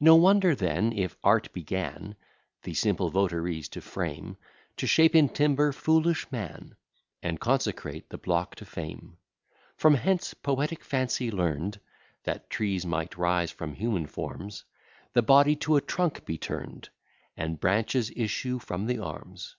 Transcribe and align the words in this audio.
No 0.00 0.16
wonder 0.16 0.54
then, 0.54 0.92
if 0.92 1.16
art 1.24 1.50
began 1.54 2.14
The 2.62 2.74
simple 2.74 3.08
votaries 3.08 3.70
to 3.70 3.80
frame, 3.80 4.36
To 4.76 4.86
shape 4.86 5.14
in 5.14 5.30
timber 5.30 5.72
foolish 5.72 6.30
man, 6.30 6.76
And 7.22 7.40
consecrate 7.40 8.10
the 8.10 8.18
block 8.18 8.54
to 8.56 8.66
fame. 8.66 9.16
From 9.78 9.94
hence 9.94 10.34
poetic 10.34 10.84
fancy 10.84 11.30
learn'd 11.30 11.80
That 12.24 12.50
trees 12.50 12.84
might 12.84 13.16
rise 13.16 13.50
from 13.50 13.72
human 13.72 14.06
forms; 14.08 14.64
The 15.14 15.22
body 15.22 15.56
to 15.64 15.76
a 15.76 15.80
trunk 15.80 16.26
be 16.26 16.36
turn'd, 16.36 16.90
And 17.34 17.58
branches 17.58 18.12
issue 18.14 18.58
from 18.58 18.84
the 18.84 18.98
arms. 18.98 19.56